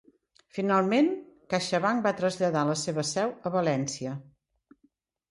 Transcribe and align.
Finalment 0.59 1.09
CaixaBank 1.53 2.01
va 2.07 2.13
traslladar 2.21 2.63
la 2.69 2.77
seva 2.85 3.03
seu 3.09 3.35
a 3.49 3.53
València. 3.57 4.15